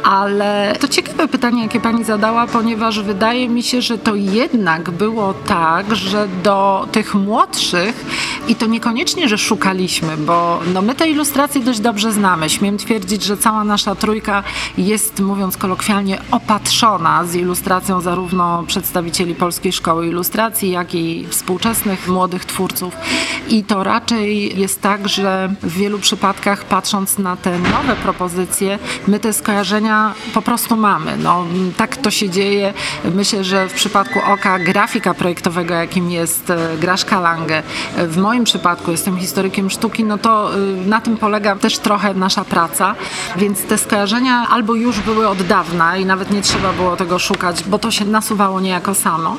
Ale 0.05 0.77
to 0.81 0.89
ciekawe 0.89 1.29
pytanie, 1.29 1.63
jakie 1.63 1.81
pani 1.81 2.05
zadała, 2.05 2.47
ponieważ 2.47 3.01
wydaje 3.01 3.49
mi 3.49 3.63
się, 3.63 3.83
że 3.83 3.99
to 3.99 4.15
jednak 4.15 4.91
było 4.91 5.35
tak, 5.35 5.97
że 5.97 6.29
do 6.43 6.89
tych 6.93 7.15
młodszych 7.15 8.05
i 8.49 8.55
to 8.55 8.67
niekoniecznie, 8.67 9.29
że 9.29 9.39
szukaliśmy, 9.39 10.17
bo 10.17 10.61
no 10.75 10.83
my 10.83 10.95
te 10.95 11.09
ilustracje 11.09 11.61
dość 11.61 11.81
dobrze 11.81 12.13
znamy. 12.13 12.51
Śmiem 12.51 12.79
twierdzić, 12.79 13.25
że 13.25 13.37
cała 13.37 13.65
nasza 13.65 13.95
trójka 13.95 14.43
jest, 14.79 15.21
mówiąc 15.21 15.57
kolokwialnie, 15.57 16.19
opatrzona 16.31 17.25
z 17.25 17.35
ilustracją 17.35 18.01
zarówno 18.01 18.65
przedstawicieli 18.87 19.35
Polskiej 19.35 19.73
Szkoły 19.73 20.07
Ilustracji, 20.07 20.71
jak 20.71 20.95
i 20.95 21.27
współczesnych 21.31 22.09
młodych 22.09 22.45
twórców. 22.45 22.97
I 23.49 23.65
to 23.65 23.85
raczej 23.85 24.59
jest 24.61 24.83
tak, 24.83 25.09
że 25.09 25.55
w 25.63 25.73
wielu 25.73 25.99
przypadkach 25.99 26.65
patrząc 26.65 27.19
na 27.19 27.37
te 27.37 27.59
nowe 27.59 27.97
propozycje, 28.03 28.79
my 29.09 29.21
te 29.21 29.33
skojarzenia 29.33 30.15
po 30.35 30.43
prostu 30.43 30.77
mamy. 30.77 31.17
No, 31.17 31.45
tak 31.77 31.97
to 31.97 32.11
się 32.11 32.31
dzieje. 32.31 32.75
Myślę, 33.15 33.45
że 33.45 33.69
w 33.69 33.73
przypadku 33.73 34.19
oka 34.33 34.59
grafika 34.59 35.15
projektowego, 35.15 35.75
jakim 35.75 36.11
jest 36.11 36.51
e, 36.51 36.77
Graszka 36.81 37.21
Lange, 37.21 37.63
w 37.97 38.17
moim 38.17 38.45
przypadku 38.45 38.91
jestem 38.91 39.19
historykiem 39.19 39.71
sztuki, 39.71 40.05
no 40.05 40.19
to 40.19 40.57
y, 40.57 40.87
na 40.87 41.01
tym 41.01 41.17
polega 41.17 41.57
też 41.57 41.79
trochę 41.79 42.15
nasza 42.15 42.45
praca, 42.45 42.95
więc 43.37 43.63
te 43.63 43.79
skojarzenia 43.79 44.47
albo 44.51 44.75
już 44.75 45.01
były 45.01 45.29
od 45.29 45.43
dawna 45.43 45.97
i 45.97 46.05
nawet 46.05 46.31
nie 46.31 46.43
trzeba 46.43 46.73
było 46.73 46.97
tego 46.97 47.19
szukać, 47.19 47.65
bo 47.65 47.79
to 47.79 47.91
się 47.91 48.05
nasuwało 48.05 48.61
niejako 48.77 48.95
samo. 48.95 49.37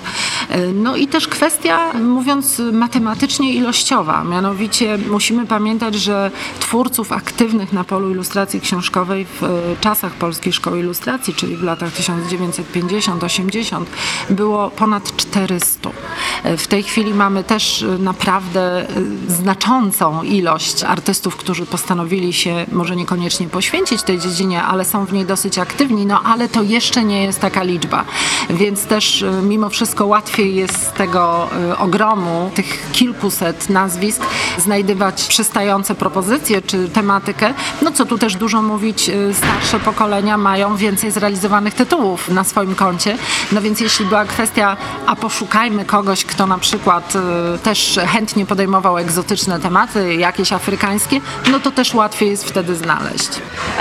Y, 0.51 0.74
no 0.74 0.96
i 0.96 1.08
też 1.08 1.27
kwestia, 1.27 1.94
mówiąc 1.94 2.62
matematycznie 2.72 3.53
ilościowa, 3.53 4.24
mianowicie 4.24 4.98
musimy 5.10 5.48
pamiętać, 5.48 5.96
że 5.96 6.32
twórców 6.60 7.12
aktywnych 7.12 7.74
na 7.74 7.84
polu 7.84 8.12
ilustracji 8.12 8.62
książkowej 8.62 9.25
w 9.25 9.44
y, 9.44 9.48
czasach 9.82 10.13
Polskiej 10.13 10.53
Szkoły 10.53 10.79
Ilustracji, 10.79 11.34
czyli 11.34 11.58
w 11.58 11.63
latach 11.63 11.89
1950-80 11.91 13.86
było 14.29 14.70
ponad 14.70 15.15
400. 15.15 15.89
W 16.58 16.67
tej 16.67 16.84
chwili 16.84 17.13
mamy 17.13 17.44
też 17.44 17.86
naprawdę 18.00 18.88
znaczącą 19.27 20.24
ilość 20.24 20.84
artystów, 20.84 21.36
którzy 21.36 21.65
postanowili 21.65 22.34
się 22.34 22.65
może 22.72 22.96
niekoniecznie 22.96 23.48
poświęcić 23.48 24.03
tej 24.03 24.20
dziedzinie, 24.20 24.63
ale 24.63 24.86
są 24.86 25.06
w 25.06 25.13
niej 25.13 25.25
dosyć 25.25 25.60
aktywni, 25.60 26.06
no 26.06 26.22
ale 26.24 26.50
to 26.50 26.63
jeszcze 26.63 27.03
nie 27.03 27.24
jest 27.24 27.39
taka 27.39 27.63
liczba. 27.63 28.06
Więc 28.50 28.86
też 28.86 29.24
mimo 29.43 29.69
wszystko 29.69 30.05
łatwiej 30.05 30.55
jest 30.55 30.88
z 30.88 30.91
tego 30.91 31.50
y, 31.72 31.77
ogromu 31.77 32.51
tych 32.55 32.91
kilkuset 32.91 33.69
nazwisk 33.69 34.22
znajdywać 34.57 35.24
przystające 35.27 35.96
propozycje 35.96 36.62
czy 36.62 36.89
tematykę, 36.89 37.53
no 37.81 37.91
co 37.91 38.05
tu 38.05 38.17
też 38.17 38.36
dużo 38.36 38.62
mówić, 38.62 39.10
y, 39.10 39.34
starsze 39.34 39.79
pokolenia 39.79 40.38
mają 40.38 40.75
więcej 40.75 41.12
zrealizowanych 41.12 41.74
tytułów 41.74 42.29
na 42.29 42.43
swoim 42.43 42.75
koncie. 42.75 43.17
No 43.51 43.62
więc 43.62 43.79
jeśli 43.79 44.05
była 44.05 44.25
kwestia, 44.25 44.77
a 45.05 45.15
poszukajmy 45.15 45.86
kogoś, 45.86 46.25
kto 46.25 46.48
na 46.48 46.57
przykład 46.57 47.13
też 47.63 48.00
chętnie 48.07 48.46
podejmował 48.46 48.98
egzotyczne 48.98 49.60
tematy, 49.60 50.15
jakieś 50.15 50.53
afrykańskie, 50.53 51.22
no 51.51 51.60
to 51.60 51.72
też 51.72 51.93
łatwiej 51.93 52.29
jest 52.29 52.46
wtedy 52.46 52.75
znaleźć. 52.75 53.29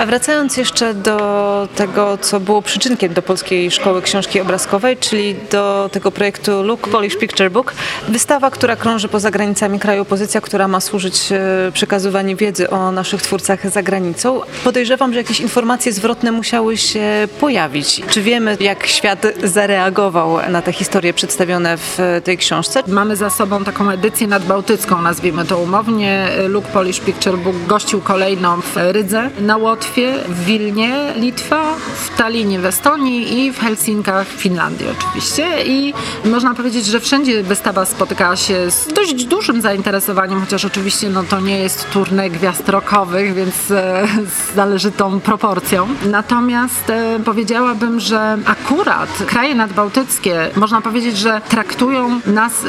A 0.00 0.06
wracając 0.06 0.56
jeszcze 0.56 0.94
do 0.94 1.68
tego, 1.76 2.18
co 2.18 2.40
było 2.40 2.62
przyczynkiem 2.62 3.14
do 3.14 3.22
Polskiej 3.22 3.70
Szkoły 3.70 4.02
Książki 4.02 4.40
Obrazkowej, 4.40 4.96
czyli 4.96 5.35
do 5.50 5.90
tego 5.92 6.10
projektu 6.10 6.62
Look 6.62 6.88
Polish 6.88 7.16
Picture 7.16 7.50
Book, 7.50 7.74
wystawa, 8.08 8.50
która 8.50 8.76
krąży 8.76 9.08
poza 9.08 9.30
granicami 9.30 9.78
kraju, 9.78 10.04
pozycja, 10.04 10.40
która 10.40 10.68
ma 10.68 10.80
służyć 10.80 11.32
e, 11.32 11.72
przekazywaniu 11.72 12.36
wiedzy 12.36 12.70
o 12.70 12.92
naszych 12.92 13.22
twórcach 13.22 13.70
za 13.70 13.82
granicą. 13.82 14.40
Podejrzewam, 14.64 15.12
że 15.12 15.18
jakieś 15.18 15.40
informacje 15.40 15.92
zwrotne 15.92 16.32
musiały 16.32 16.76
się 16.76 17.28
pojawić. 17.40 18.02
Czy 18.10 18.22
wiemy, 18.22 18.56
jak 18.60 18.86
świat 18.86 19.26
zareagował 19.44 20.50
na 20.50 20.62
te 20.62 20.72
historie 20.72 21.14
przedstawione 21.14 21.76
w 21.76 21.98
tej 22.24 22.38
książce? 22.38 22.82
Mamy 22.86 23.16
za 23.16 23.30
sobą 23.30 23.64
taką 23.64 23.90
edycję 23.90 24.26
nadbałtycką, 24.26 25.02
nazwijmy 25.02 25.44
to 25.44 25.58
umownie. 25.58 26.28
Luke 26.48 26.68
Polish 26.68 27.00
Picture 27.00 27.38
Book 27.38 27.56
gościł 27.66 28.00
kolejną 28.00 28.60
w 28.60 28.76
Rydze 28.76 29.30
na 29.40 29.56
Łotwie, 29.56 30.14
w 30.28 30.44
Wilnie 30.44 31.12
Litwa, 31.16 31.74
w 31.96 32.16
Tallinie 32.16 32.60
w 32.60 32.66
Estonii 32.66 33.38
i 33.38 33.52
w 33.52 33.60
Helsinkach 33.60 34.28
w 34.28 34.40
Finlandii 34.40 34.86
oczywiście. 34.98 35.25
I 35.66 35.94
można 36.24 36.54
powiedzieć, 36.54 36.86
że 36.86 37.00
wszędzie 37.00 37.42
wystawa 37.42 37.84
spotykała 37.84 38.36
się 38.36 38.70
z 38.70 38.86
dość 38.86 39.24
dużym 39.24 39.60
zainteresowaniem, 39.60 40.40
chociaż 40.40 40.64
oczywiście 40.64 41.10
no, 41.10 41.22
to 41.22 41.40
nie 41.40 41.58
jest 41.58 41.90
turne 41.90 42.30
gwiazd 42.30 42.68
rockowych, 42.68 43.34
więc 43.34 43.70
e, 43.70 44.08
z 44.52 44.56
należytą 44.56 45.20
proporcją. 45.20 45.88
Natomiast 46.10 46.90
e, 46.90 47.20
powiedziałabym, 47.24 48.00
że 48.00 48.38
akurat 48.46 49.10
kraje 49.26 49.54
nadbałtyckie, 49.54 50.50
można 50.56 50.80
powiedzieć, 50.80 51.18
że 51.18 51.40
traktują 51.48 52.20
nas, 52.26 52.64
e, 52.64 52.68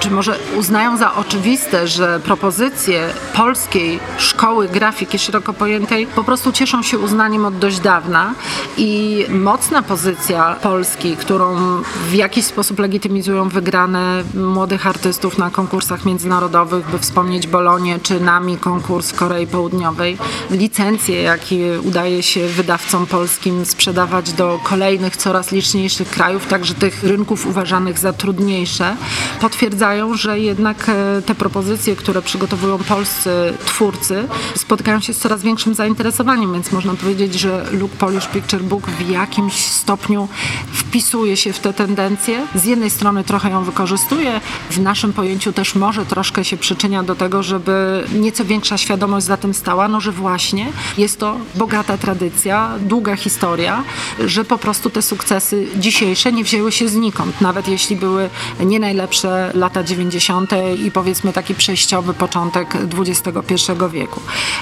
czy 0.00 0.10
może 0.10 0.36
uznają 0.56 0.96
za 0.96 1.14
oczywiste, 1.14 1.88
że 1.88 2.20
propozycje 2.20 3.08
polskiej 3.34 3.98
szkoły 4.18 4.68
grafiki 4.68 5.18
szeroko 5.18 5.52
pojętej 5.52 6.06
po 6.06 6.24
prostu 6.24 6.52
cieszą 6.52 6.82
się 6.82 6.98
uznaniem 6.98 7.44
od 7.44 7.58
dość 7.58 7.80
dawna 7.80 8.34
i 8.76 9.24
mocna 9.28 9.82
pozycja 9.82 10.56
Polski, 10.62 11.16
którą 11.16 11.79
w 12.10 12.14
jakiś 12.14 12.44
sposób 12.44 12.78
legitymizują 12.78 13.48
wygrane 13.48 14.24
młodych 14.34 14.86
artystów 14.86 15.38
na 15.38 15.50
konkursach 15.50 16.04
międzynarodowych, 16.04 16.90
by 16.90 16.98
wspomnieć 16.98 17.46
Bolonię 17.46 17.98
czy 18.02 18.20
nami 18.20 18.56
konkurs 18.56 19.12
Korei 19.12 19.46
Południowej, 19.46 20.18
licencje, 20.50 21.22
jakie 21.22 21.80
udaje 21.80 22.22
się 22.22 22.46
wydawcom 22.46 23.06
polskim 23.06 23.66
sprzedawać 23.66 24.32
do 24.32 24.60
kolejnych, 24.64 25.16
coraz 25.16 25.52
liczniejszych 25.52 26.10
krajów, 26.10 26.46
także 26.46 26.74
tych 26.74 27.04
rynków 27.04 27.46
uważanych 27.46 27.98
za 27.98 28.12
trudniejsze, 28.12 28.96
potwierdzają, 29.40 30.14
że 30.14 30.40
jednak 30.40 30.88
e, 30.88 31.22
te 31.22 31.34
propozycje, 31.34 31.96
które 31.96 32.22
przygotowują 32.22 32.78
polscy 32.78 33.30
twórcy, 33.64 34.28
spotykają 34.54 35.00
się 35.00 35.14
z 35.14 35.18
coraz 35.18 35.42
większym 35.42 35.74
zainteresowaniem, 35.74 36.52
więc 36.52 36.72
można 36.72 36.94
powiedzieć, 36.94 37.34
że 37.34 37.66
Look 37.72 37.90
Polish 37.90 38.26
Picture 38.26 38.62
Book 38.62 38.90
w 38.90 39.10
jakimś 39.10 39.54
stopniu 39.54 40.28
wpisuje 40.72 41.36
się 41.36 41.52
w 41.52 41.58
te 41.58 41.69
tendencje. 41.72 42.46
Z 42.54 42.64
jednej 42.64 42.90
strony 42.90 43.24
trochę 43.24 43.50
ją 43.50 43.64
wykorzystuje, 43.64 44.40
w 44.70 44.80
naszym 44.80 45.12
pojęciu 45.12 45.52
też 45.52 45.74
może 45.74 46.06
troszkę 46.06 46.44
się 46.44 46.56
przyczynia 46.56 47.02
do 47.02 47.14
tego, 47.14 47.42
żeby 47.42 48.04
nieco 48.14 48.44
większa 48.44 48.78
świadomość 48.78 49.26
za 49.26 49.36
tym 49.36 49.54
stała, 49.54 49.88
no 49.88 50.00
że 50.00 50.12
właśnie 50.12 50.66
jest 50.98 51.20
to 51.20 51.36
bogata 51.54 51.98
tradycja, 51.98 52.70
długa 52.80 53.16
historia, 53.16 53.84
że 54.26 54.44
po 54.44 54.58
prostu 54.58 54.90
te 54.90 55.02
sukcesy 55.02 55.66
dzisiejsze 55.76 56.32
nie 56.32 56.44
wzięły 56.44 56.72
się 56.72 56.88
znikąd, 56.88 57.40
nawet 57.40 57.68
jeśli 57.68 57.96
były 57.96 58.30
nie 58.60 58.80
najlepsze 58.80 59.50
lata 59.54 59.82
90. 59.84 60.50
i 60.86 60.90
powiedzmy 60.90 61.32
taki 61.32 61.54
przejściowy 61.54 62.14
początek 62.14 62.76
XXI 62.98 63.72
wieku. 63.92 64.20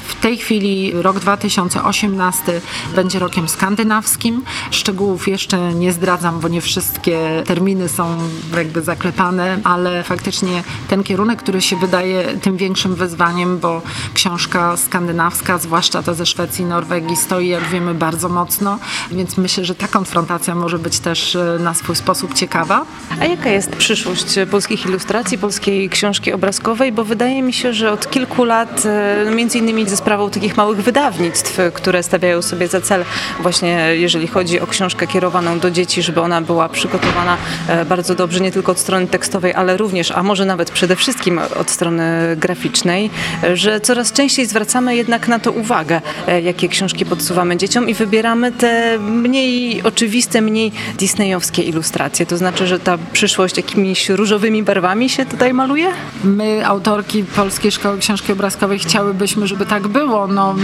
W 0.09 0.21
tej 0.21 0.39
chwili 0.39 0.93
rok 0.95 1.21
2018 1.21 2.61
będzie 2.95 3.19
rokiem 3.19 3.49
skandynawskim. 3.49 4.43
Szczegółów 4.71 5.29
jeszcze 5.29 5.75
nie 5.75 5.93
zdradzam, 5.93 6.41
bo 6.41 6.49
nie 6.49 6.61
wszystkie 6.99 7.43
terminy 7.47 7.89
są 7.89 8.19
jakby 8.57 8.83
zaklepane, 8.83 9.59
ale 9.65 10.03
faktycznie 10.03 10.63
ten 10.89 11.03
kierunek, 11.03 11.39
który 11.39 11.61
się 11.61 11.77
wydaje 11.77 12.25
tym 12.25 12.57
większym 12.57 12.95
wyzwaniem, 12.95 13.59
bo 13.59 13.83
książka 14.15 14.77
skandynawska, 14.77 15.59
zwłaszcza 15.59 16.03
ta 16.03 16.15
ze 16.15 16.27
Szwecji 16.27 16.65
i 16.65 16.67
Norwegii, 16.67 17.17
stoi, 17.17 17.49
jak 17.49 17.63
wiemy, 17.63 17.95
bardzo 17.95 18.29
mocno, 18.29 18.79
więc 19.11 19.37
myślę, 19.37 19.65
że 19.65 19.75
ta 19.75 19.89
konfrontacja 19.89 20.55
może 20.55 20.79
być 20.79 20.99
też 20.99 21.37
e, 21.37 21.59
na 21.61 21.75
swój 21.75 21.97
sposób 21.97 22.35
ciekawa. 22.35 22.85
A 23.21 23.25
jaka 23.25 23.51
jest 23.51 23.77
przyszłość 23.77 24.39
polskich 24.51 24.87
ilustracji, 24.87 25.39
polskiej 25.39 25.91
książki 25.91 26.33
obrazkowej, 26.33 26.93
bo 26.93 27.05
wydaje 27.05 27.43
mi 27.43 27.53
się, 27.53 27.73
że 27.73 27.93
od 27.93 28.11
kilku 28.11 28.45
lat, 28.45 28.83
e, 28.87 29.31
między 29.35 29.59
innymi 29.59 29.89
ze 29.89 29.97
sprawą 29.97 30.31
takich 30.31 30.57
małych 30.57 30.83
wydawnictw, 30.83 31.59
które 31.75 32.03
stawiają 32.03 32.43
sobie 32.43 32.69
za 32.69 32.81
cel 32.81 33.05
właśnie, 33.41 33.97
jeżeli 33.97 34.27
chodzi 34.27 34.61
o 34.61 34.67
książkę 34.67 35.07
kierowaną 35.07 35.59
do 35.59 35.71
dzieci, 35.71 36.03
żeby 36.03 36.21
ona 36.21 36.41
była 36.41 36.69
przygotowana 36.89 37.37
e, 37.69 37.85
bardzo 37.85 38.15
dobrze, 38.15 38.41
nie 38.41 38.53
tylko 38.53 38.73
od 38.73 38.79
strony 38.79 39.07
tekstowej, 39.07 39.55
ale 39.55 39.77
również, 39.77 40.11
a 40.11 40.23
może 40.23 40.45
nawet 40.45 40.71
przede 40.71 40.97
wszystkim 40.97 41.41
od 41.61 41.71
strony 41.71 42.37
graficznej, 42.37 43.11
e, 43.43 43.57
że 43.57 43.81
coraz 43.81 44.13
częściej 44.13 44.47
zwracamy 44.47 44.97
jednak 44.97 45.29
na 45.29 45.39
to 45.39 45.53
uwagę, 45.53 46.01
jakie 46.43 46.69
książki 46.69 47.07
podsuwamy 47.07 47.57
dzieciom 47.57 47.89
i 47.89 47.95
wybieramy 47.95 48.53
te 48.53 48.99
mniej 48.99 49.83
oczywiste, 49.83 50.41
mniej 50.41 50.73
disneyowskie 50.99 51.63
ilustracje. 51.63 52.27
To 52.27 52.37
znaczy, 52.37 52.67
że 52.67 52.79
ta 52.81 52.99
przyszłość 53.13 53.57
jakimiś 53.57 54.09
różowymi 54.09 54.63
barwami 54.63 55.09
się 55.09 55.27
tutaj 55.27 55.55
maluje? 55.55 55.87
My, 56.25 56.67
autorki 56.67 57.25
Polskiej 57.25 57.73
Szkoły 57.73 57.99
Książki 57.99 58.33
Obrazkowej, 58.33 58.79
chciałybyśmy, 58.79 59.47
żeby 59.47 59.67
tak 59.67 59.89
było. 59.89 60.27
No, 60.27 60.55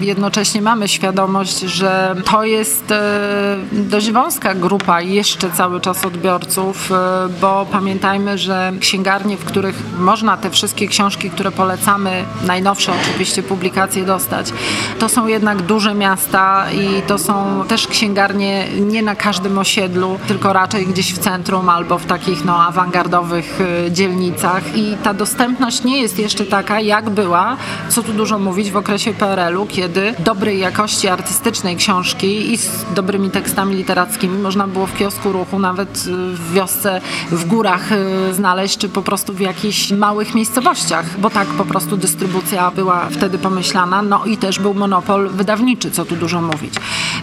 jednocześnie 0.00 0.62
mamy 0.62 0.88
świadomość, 0.88 1.60
że 1.60 2.14
to 2.30 2.44
jest 2.44 2.90
e, 2.90 3.56
dość 3.72 4.10
wąska 4.10 4.54
grupa 4.54 5.00
jeszcze 5.00 5.50
cały 5.50 5.73
czas 5.80 6.04
odbiorców, 6.04 6.92
e, 6.92 7.28
bo 7.40 7.66
pamiętajmy, 7.72 8.38
że 8.38 8.72
księgarnie, 8.80 9.36
w 9.36 9.44
których 9.44 9.82
można 9.98 10.36
te 10.36 10.50
wszystkie 10.50 10.88
książki, 10.88 11.30
które 11.30 11.52
polecamy, 11.52 12.24
najnowsze 12.46 12.92
oczywiście 13.02 13.42
publikacje 13.42 14.04
dostać, 14.04 14.52
to 14.98 15.08
są 15.08 15.26
jednak 15.26 15.62
duże 15.62 15.94
miasta 15.94 16.66
i 16.72 17.02
to 17.02 17.18
są 17.18 17.64
też 17.68 17.86
księgarnie 17.86 18.66
nie 18.80 19.02
na 19.02 19.14
każdym 19.14 19.58
osiedlu, 19.58 20.18
tylko 20.28 20.52
raczej 20.52 20.86
gdzieś 20.86 21.14
w 21.14 21.18
centrum 21.18 21.68
albo 21.68 21.98
w 21.98 22.06
takich 22.06 22.44
no, 22.44 22.56
awangardowych 22.56 23.60
y, 23.86 23.92
dzielnicach. 23.92 24.76
I 24.76 24.96
ta 25.02 25.14
dostępność 25.14 25.84
nie 25.84 26.02
jest 26.02 26.18
jeszcze 26.18 26.44
taka, 26.44 26.80
jak 26.80 27.10
była, 27.10 27.56
co 27.88 28.02
tu 28.02 28.12
dużo 28.12 28.38
mówić, 28.38 28.70
w 28.70 28.76
okresie 28.76 29.14
PRL-u, 29.14 29.66
kiedy 29.66 30.14
dobrej 30.18 30.58
jakości 30.58 31.08
artystycznej 31.08 31.76
książki 31.76 32.52
i 32.52 32.56
z 32.56 32.84
dobrymi 32.94 33.30
tekstami 33.30 33.76
literackimi 33.76 34.38
można 34.38 34.68
było 34.68 34.86
w 34.86 34.96
kiosku 34.96 35.32
ruchu, 35.32 35.58
nawet 35.64 36.06
y, 36.06 36.36
w 36.36 36.52
wiosce, 36.52 37.00
w 37.30 37.44
górach 37.44 37.92
y, 37.92 38.34
znaleźć, 38.34 38.78
czy 38.78 38.88
po 38.88 39.02
prostu 39.02 39.34
w 39.34 39.40
jakichś 39.40 39.90
małych 39.90 40.34
miejscowościach, 40.34 41.20
bo 41.20 41.30
tak 41.30 41.48
po 41.48 41.64
prostu 41.64 41.96
dystrybucja 41.96 42.70
była 42.70 43.08
wtedy 43.10 43.38
pomyślana, 43.38 44.02
no 44.02 44.24
i 44.24 44.36
też 44.36 44.58
był 44.58 44.74
monopol 44.74 45.28
wydawniczy, 45.28 45.90
co 45.90 46.04
tu 46.04 46.16
dużo 46.16 46.42
mówić. 46.42 46.74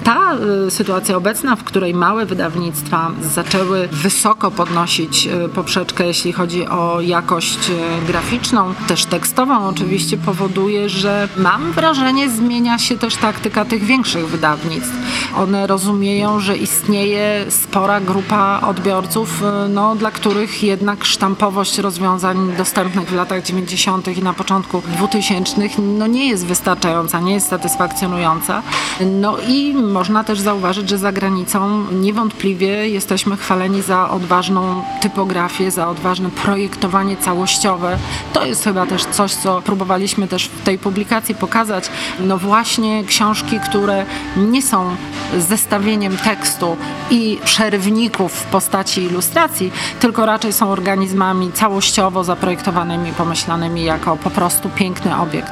Ta 0.04 0.32
sytuacja 0.70 1.18
obecna, 1.18 1.56
w 1.56 1.64
której 1.64 1.94
małe 1.94 2.26
wydawnictwa 2.26 3.12
zaczęły 3.22 3.88
wysoko 3.92 4.52
podnosić 4.52 5.30
poprzeczkę, 5.56 6.06
jeśli 6.06 6.34
chodzi 6.34 6.68
o 6.68 7.02
jakość 7.02 7.60
graficzną, 8.08 8.74
też 8.88 9.06
tekstową 9.06 9.68
oczywiście 9.68 10.18
powoduje, 10.18 10.90
że 10.90 11.28
mam 11.38 11.72
wrażenie 11.72 12.30
zmienia 12.30 12.80
się 12.80 12.98
też 12.98 13.16
taktyka 13.16 13.66
tych 13.66 13.84
większych 13.84 14.28
wydawnictw. 14.28 14.96
One 15.36 15.68
rozumieją, 15.68 16.40
że 16.40 16.58
istnieje 16.58 17.46
spora 17.50 18.02
grupa 18.02 18.31
odbiorców, 18.62 19.44
e, 19.44 19.68
no, 19.70 19.96
dla 19.96 20.12
których 20.12 20.64
jednak 20.64 21.06
sztampowość 21.06 21.78
rozwiązań 21.78 22.54
dostępnych 22.58 23.10
w 23.10 23.16
latach 23.16 23.44
90. 23.44 24.18
i 24.18 24.24
na 24.24 24.34
początku 24.34 24.82
2000 24.88 25.56
no, 25.80 26.08
nie 26.08 26.30
jest 26.30 26.46
wystarczająca, 26.46 27.20
nie 27.20 27.34
jest 27.34 27.48
satysfakcjonująca. 27.48 28.62
No 29.06 29.38
i 29.48 29.74
można 29.74 30.24
też 30.24 30.40
zauważyć, 30.40 30.90
że 30.90 30.98
za 30.98 31.12
granicą 31.12 31.86
niewątpliwie 31.92 32.90
jesteśmy 32.90 33.38
chwaleni 33.38 33.82
za 33.82 34.10
odważną 34.10 34.84
typografię, 35.02 35.72
za 35.72 35.88
odważne 35.88 36.30
projektowanie 36.30 37.18
całościowe. 37.18 37.98
To 38.34 38.46
jest 38.46 38.64
chyba 38.64 38.86
też 38.86 39.06
coś, 39.06 39.34
co 39.34 39.62
próbowaliśmy 39.62 40.28
też 40.28 40.48
w 40.48 40.64
tej 40.64 40.78
publikacji 40.78 41.36
pokazać. 41.36 41.90
No 42.20 42.38
właśnie 42.38 43.04
książki, 43.04 43.60
które 43.60 44.06
nie 44.38 44.62
są 44.62 44.96
zestawieniem 45.38 46.18
tekstu 46.18 46.78
i 47.10 47.40
przerwników 47.46 48.21
w 48.28 48.44
postaci 48.44 49.04
ilustracji, 49.04 49.72
tylko 50.00 50.26
raczej 50.26 50.54
są 50.54 50.70
organizmami 50.70 51.52
całościowo 51.52 52.24
zaprojektowanymi, 52.24 53.12
pomyślanymi 53.12 53.84
jako 53.84 54.18
po 54.18 54.30
prostu 54.30 54.70
piękny 54.70 55.18
obiekt. 55.18 55.52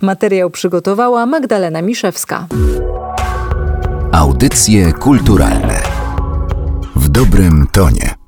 Materiał 0.00 0.50
przygotowała 0.50 1.26
Magdalena 1.26 1.82
Miszewska. 1.82 2.46
Audycje 4.12 4.92
kulturalne 4.92 5.82
w 6.96 7.08
dobrym 7.08 7.66
tonie. 7.72 8.23